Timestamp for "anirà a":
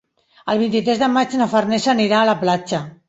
1.93-2.31